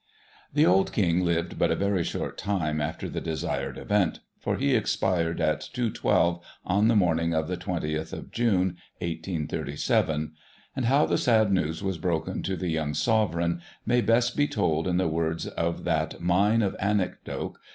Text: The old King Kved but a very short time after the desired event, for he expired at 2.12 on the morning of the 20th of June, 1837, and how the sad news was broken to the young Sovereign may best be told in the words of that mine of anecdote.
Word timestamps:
The 0.51 0.65
old 0.65 0.91
King 0.93 1.21
Kved 1.23 1.59
but 1.59 1.69
a 1.69 1.75
very 1.75 2.03
short 2.03 2.35
time 2.35 2.81
after 2.81 3.07
the 3.07 3.21
desired 3.21 3.77
event, 3.77 4.19
for 4.39 4.55
he 4.57 4.73
expired 4.73 5.39
at 5.39 5.59
2.12 5.75 6.41
on 6.65 6.87
the 6.87 6.95
morning 6.95 7.35
of 7.35 7.47
the 7.47 7.55
20th 7.55 8.11
of 8.11 8.31
June, 8.31 8.77
1837, 8.97 10.31
and 10.75 10.85
how 10.85 11.05
the 11.05 11.19
sad 11.19 11.51
news 11.51 11.83
was 11.83 11.99
broken 11.99 12.41
to 12.41 12.55
the 12.55 12.69
young 12.69 12.95
Sovereign 12.95 13.61
may 13.85 14.01
best 14.01 14.35
be 14.35 14.47
told 14.47 14.87
in 14.87 14.97
the 14.97 15.07
words 15.07 15.45
of 15.45 15.83
that 15.83 16.19
mine 16.19 16.63
of 16.63 16.75
anecdote. 16.79 17.57